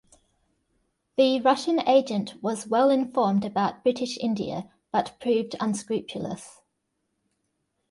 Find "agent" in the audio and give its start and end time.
1.87-2.41